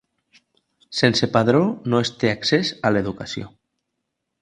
Sense 0.99 1.29
padró 1.35 1.61
no 1.93 2.01
es 2.07 2.13
té 2.25 2.35
accés 2.39 2.75
a 2.89 2.93
l’educació. 2.97 3.55